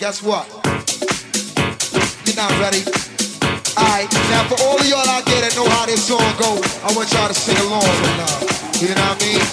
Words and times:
Guess 0.00 0.22
what? 0.22 0.48
You're 2.24 2.34
not 2.34 2.50
ready. 2.56 2.80
Alright, 3.76 4.08
now 4.32 4.48
for 4.48 4.56
all 4.64 4.80
of 4.80 4.88
y'all 4.88 5.06
out 5.12 5.26
there 5.28 5.44
that 5.44 5.52
know 5.54 5.68
how 5.68 5.84
this 5.84 6.08
song 6.08 6.24
go, 6.40 6.56
I 6.80 6.88
want 6.96 7.12
y'all 7.12 7.28
to 7.28 7.34
sing 7.36 7.60
along. 7.68 7.84
You 8.80 8.96
know 8.96 9.04
what 9.12 9.20
I 9.20 9.28
mean? 9.28 9.44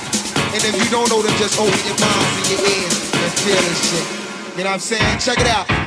And 0.55 0.63
if 0.63 0.71
you 0.79 0.89
don't 0.89 1.09
know, 1.11 1.21
then 1.21 1.35
just 1.35 1.59
open 1.59 1.75
your 1.83 1.99
minds 1.99 2.31
and 2.39 2.47
your 2.55 2.63
ears 2.63 2.95
and 3.11 3.31
feel 3.43 3.59
this 3.59 3.91
shit. 3.91 4.07
You 4.57 4.63
know 4.63 4.71
what 4.71 4.75
I'm 4.75 4.79
saying? 4.79 5.19
Check 5.19 5.39
it 5.43 5.47
out. 5.47 5.87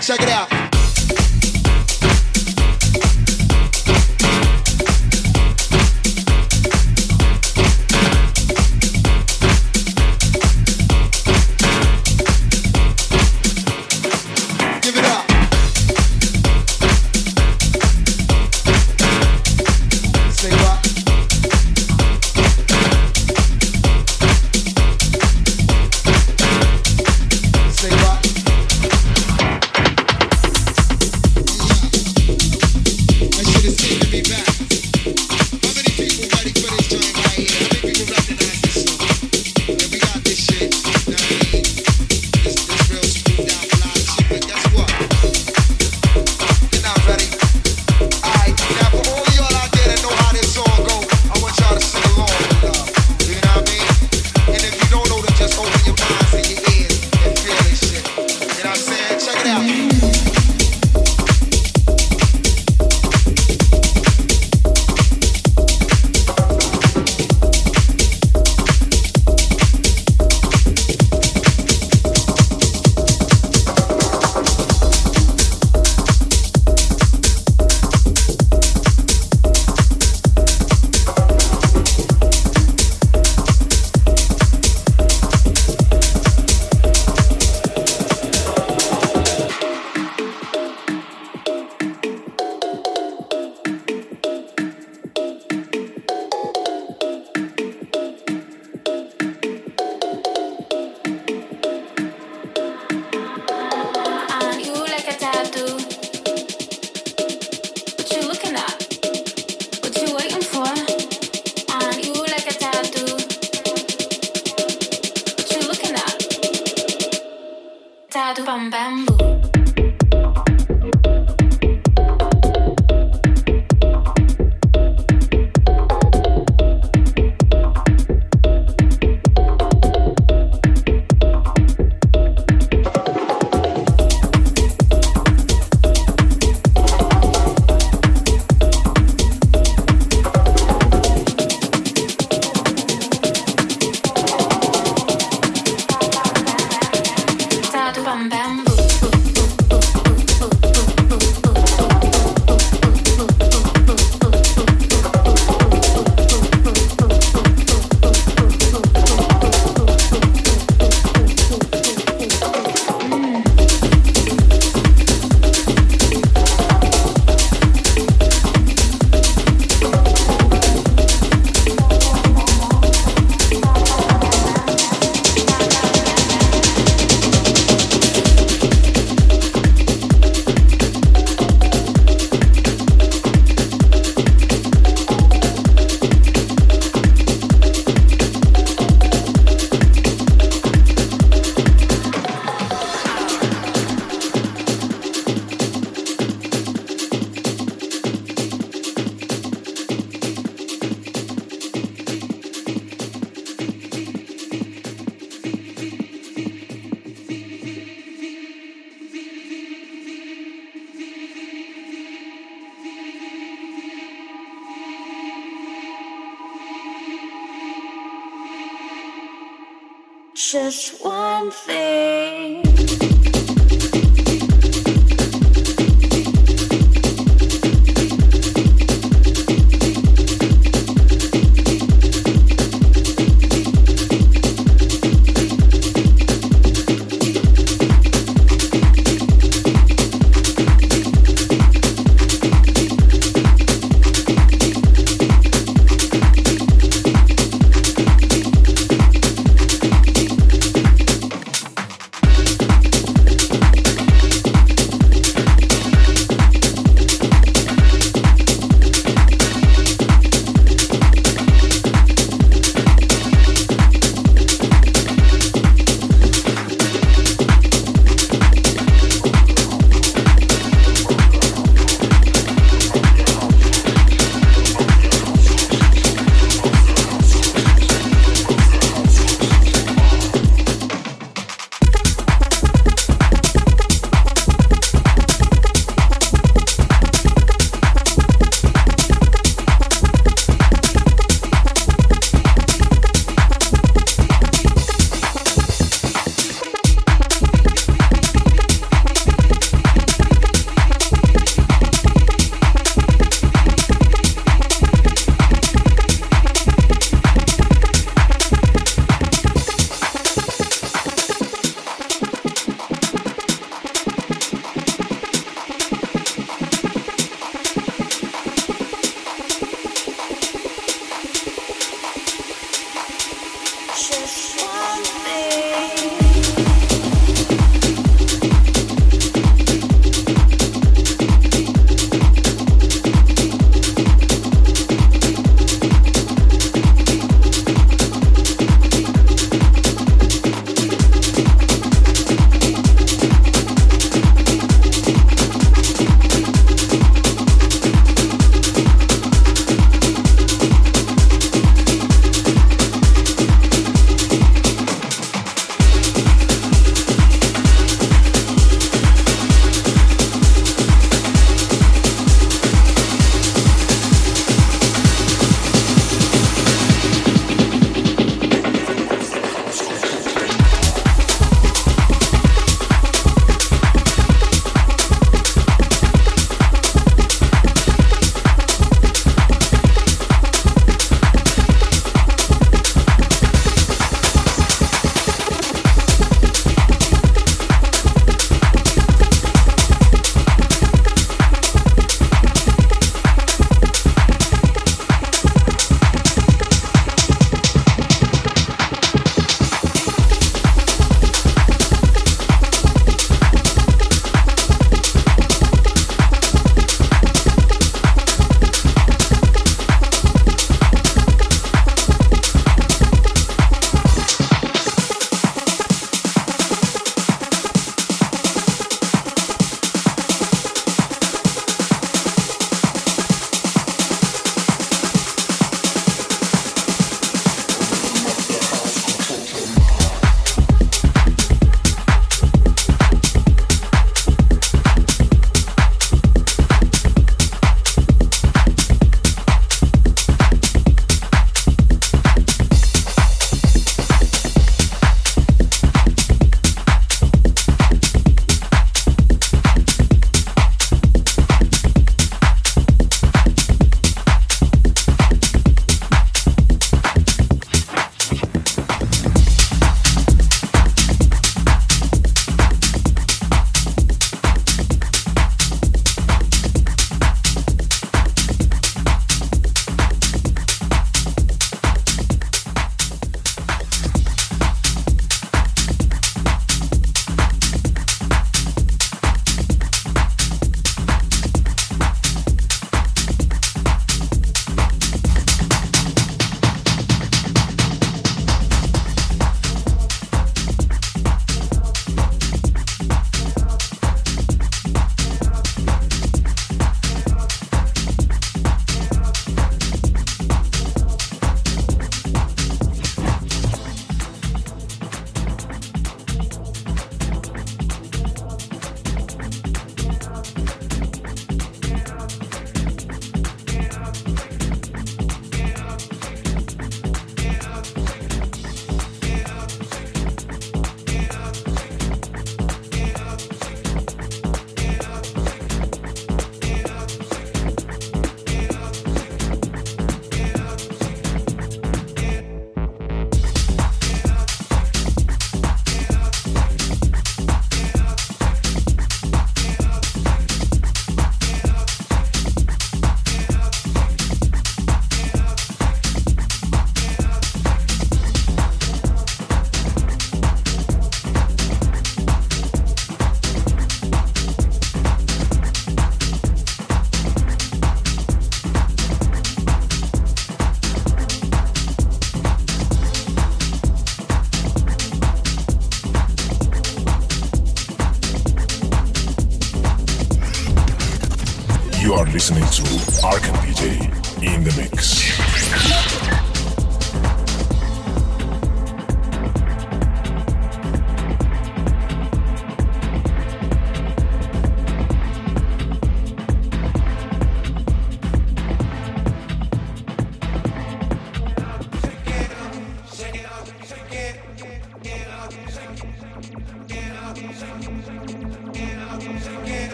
Check 0.00 0.20
it 0.20 0.28
out. 0.28 0.63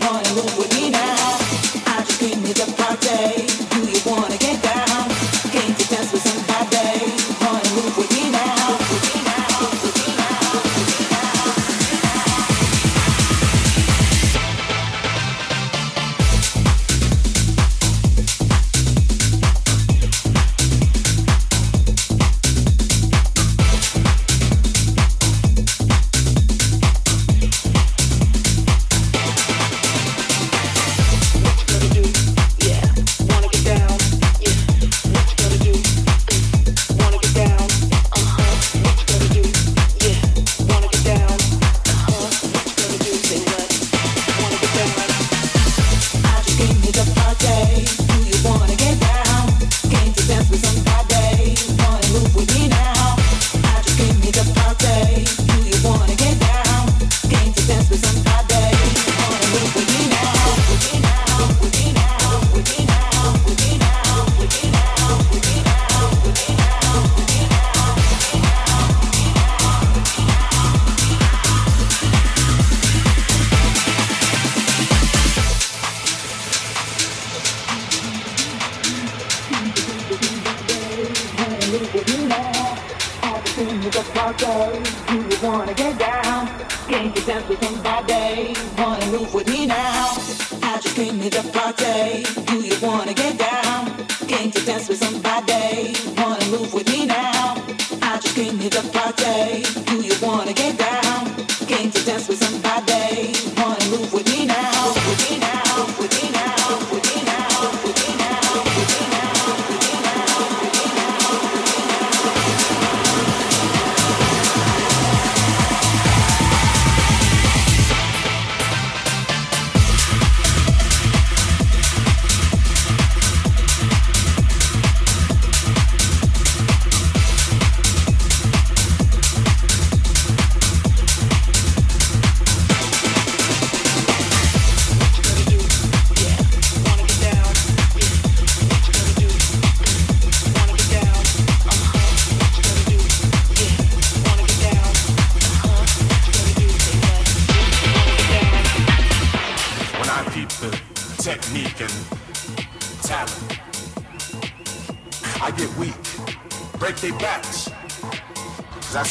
Wanna 0.00 0.34
move 0.34 0.58
with 0.58 0.74
me 0.74 0.90
now? 0.90 1.38
I 1.86 2.04
just 2.06 2.20
came 2.20 2.42
to 2.42 2.52
the 2.52 2.72
party. 2.76 3.46
Do 3.70 3.90
you 3.90 4.00
wanna 4.04 4.36
get 4.36 4.62
down? 4.62 4.89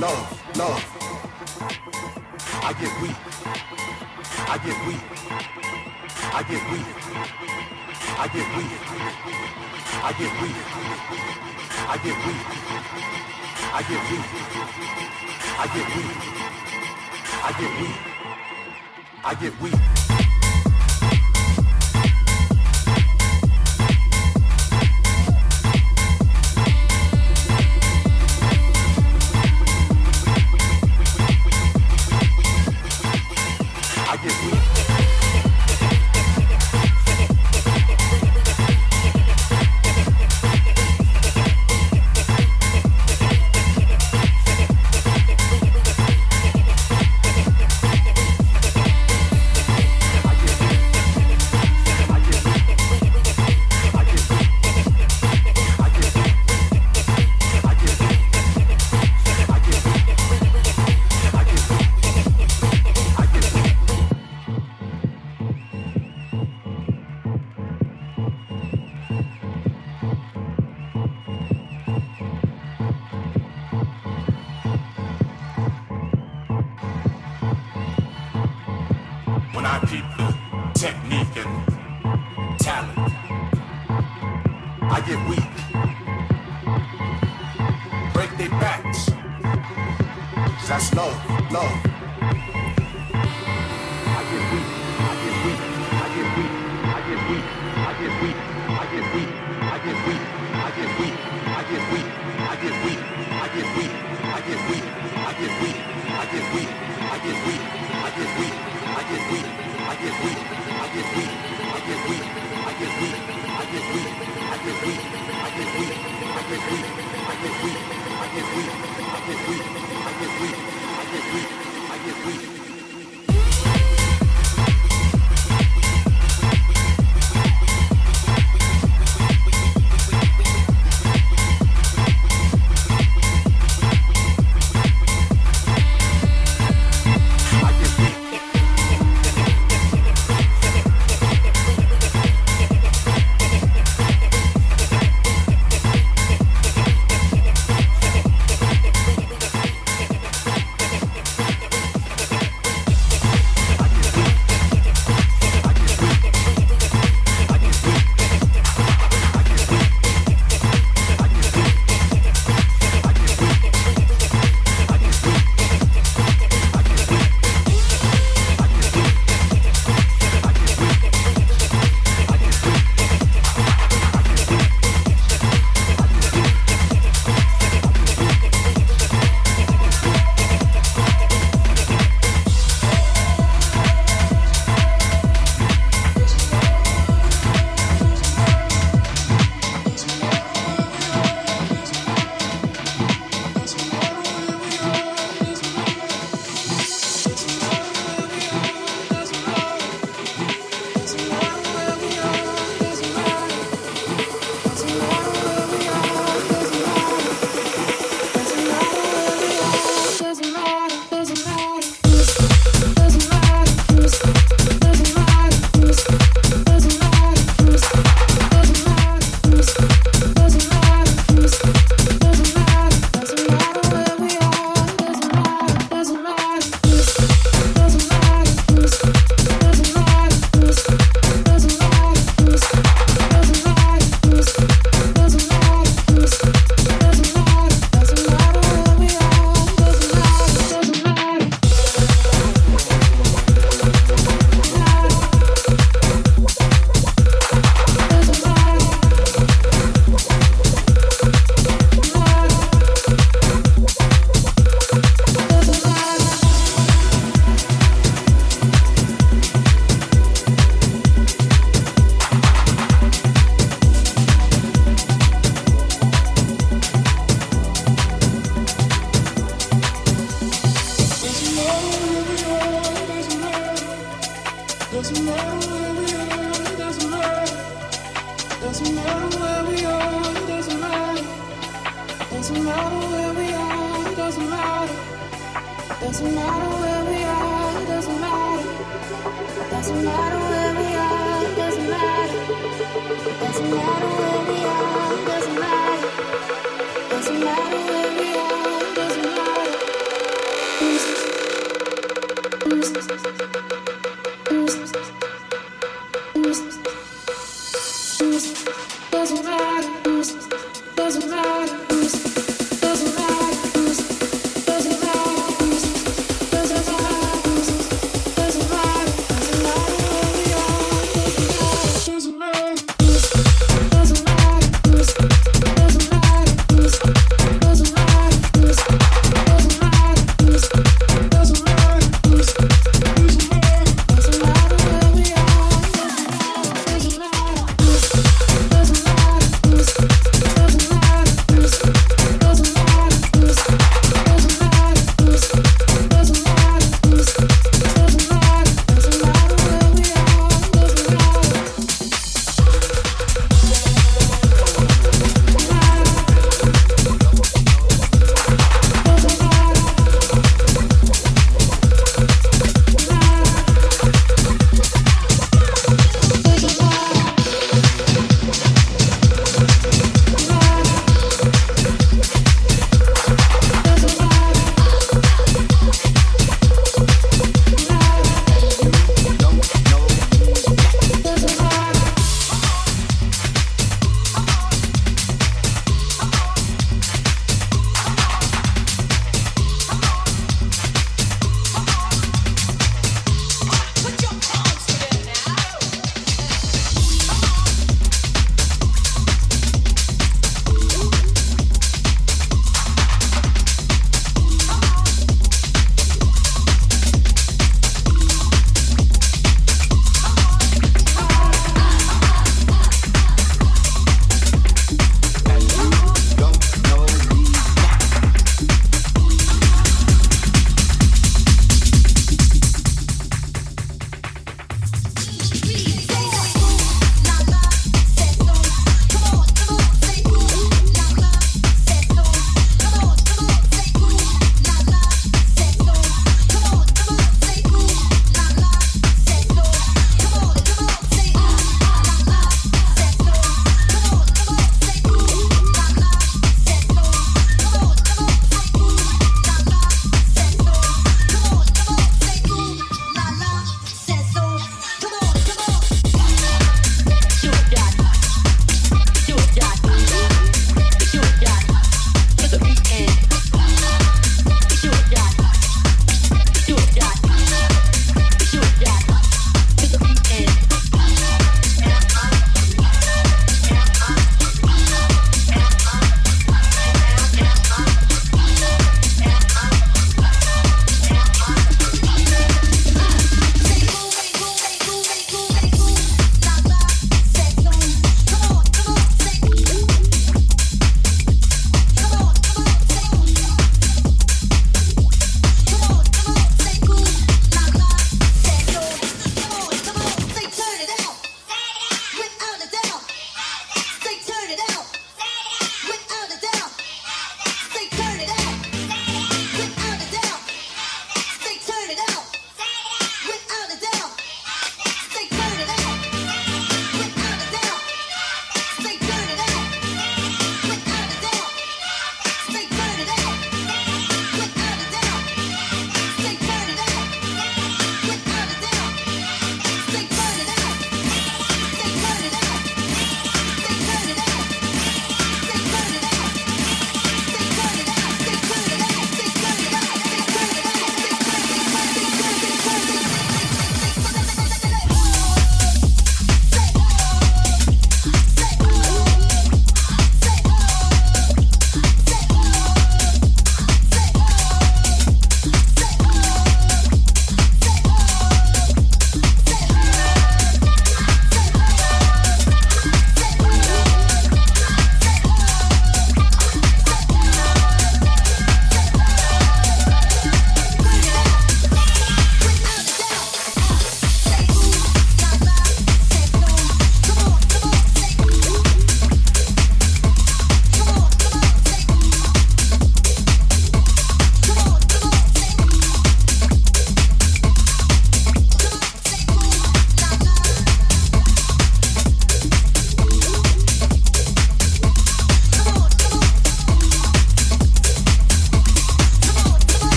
Love, 0.00 0.56
love. 0.56 0.84
I 2.62 2.72
get 2.72 3.02
weak. 3.02 3.16
I 4.48 4.56
get 4.64 4.78
weak. 4.86 5.04
I 6.32 6.42
get 6.48 6.62
weak. 6.72 6.88
I 8.16 8.28
get 8.32 8.46
weak. 8.56 8.72
I 10.02 10.12
get 10.18 10.32
weak. 10.40 10.56
I 11.86 11.96
get 12.02 12.16
weak. 12.24 12.46
I 13.60 13.82
get 13.82 14.02
weak. 14.10 14.24
I 15.52 15.66
get 15.66 15.86
weak. 15.96 16.20
I 17.22 17.52
get 17.58 17.72
weak. 17.80 17.96
I 19.22 19.34
get 19.34 19.60
weak. 19.60 20.19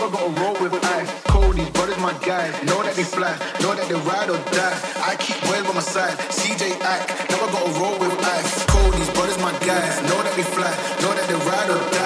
Never 0.00 0.16
gonna 0.16 0.40
roll 0.40 0.56
with 0.62 0.82
eyes. 0.82 1.10
Cody's, 1.24 1.68
brothers 1.76 1.98
my 1.98 2.14
guys. 2.24 2.54
Know 2.64 2.82
that 2.82 2.94
they 2.94 3.04
fly, 3.04 3.36
know 3.60 3.74
that 3.74 3.86
they 3.86 3.96
ride 4.08 4.30
or 4.30 4.38
die. 4.50 4.78
I 5.04 5.14
keep 5.16 5.36
well 5.42 5.62
by 5.62 5.74
my 5.74 5.80
side. 5.80 6.16
CJ 6.32 6.80
Ack, 6.80 7.06
never 7.28 7.52
gonna 7.52 7.78
roll 7.78 7.98
with 7.98 8.16
eyes. 8.24 8.64
Cody's, 8.64 9.10
brothers 9.10 9.38
my 9.40 9.52
guys. 9.60 10.00
Know 10.08 10.22
that 10.22 10.34
they 10.36 10.42
fly, 10.42 10.72
know 11.02 11.12
that 11.12 11.28
they 11.28 11.34
ride 11.34 11.68
or 11.68 11.90
die. 11.92 11.99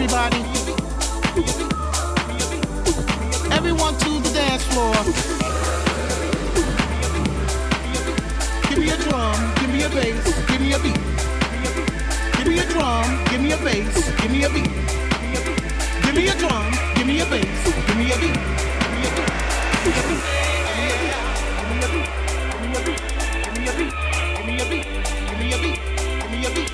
everybody. 0.00 0.38
Everyone 3.50 3.98
to 3.98 4.10
the 4.22 4.30
dance 4.32 4.62
floor. 4.70 4.94
Give 8.68 8.78
me 8.78 8.90
a 8.90 8.96
drum, 8.96 9.54
give 9.56 9.70
me 9.70 9.82
a 9.82 9.88
bass, 9.88 10.46
give 10.46 10.60
me 10.60 10.72
a 10.72 10.78
beat. 10.78 11.00
Give 12.36 12.46
me 12.46 12.58
a 12.60 12.64
drum, 12.70 13.24
give 13.28 13.40
me 13.40 13.50
a 13.50 13.56
bass, 13.56 14.12
give 14.22 14.30
me 14.30 14.44
a 14.44 14.50
beat. 14.50 14.70
Give 16.04 16.14
me 16.14 16.28
a 16.28 16.34
drum, 16.38 16.70
give 16.94 17.06
me 17.08 17.20
a 17.20 17.26
bass, 17.26 17.64
give 17.88 17.96
me 17.96 18.12
a 18.12 18.18
beat. 18.22 18.38
Give 18.78 19.02
me 21.68 21.82
a 21.82 21.90
beat, 21.90 22.10
give 22.54 22.70
me 22.70 22.76
a 22.76 22.82
beat, 22.86 23.02
give 23.42 23.54
me 23.58 23.66
a 23.66 23.72
beat, 23.74 23.94
give 24.36 24.46
me 24.46 24.60
a 24.60 24.68
beat, 24.70 24.86
give 25.26 25.38
me 25.40 25.46
a 25.50 25.58
beat, 25.58 25.80
give 26.20 26.30
me 26.30 26.46
a 26.46 26.50
beat. 26.54 26.70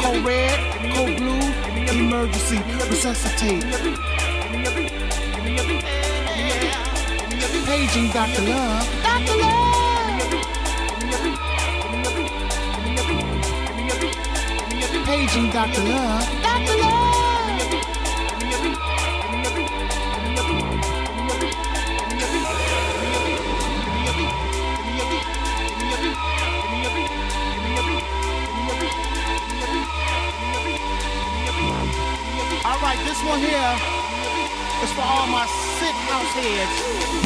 Code 0.00 0.24
red 0.24 0.83
emergency, 0.94 2.58
resuscitate. 2.88 3.64
Paging 7.66 8.10
Dr. 8.10 8.42
Love. 8.42 9.02
Dr. 9.02 9.36
Love. 9.36 9.64
Paging 15.06 15.50
Dr. 15.50 15.82
Love. 15.84 16.42
Dr. 16.42 16.76
Love. 16.78 16.93
This 33.14 33.22
one 33.22 33.38
here 33.38 33.76
is 34.82 34.90
for 34.92 35.02
all 35.02 35.28
my 35.28 35.46
sick 35.78 35.94
house 36.10 36.32
heads. 36.34 37.23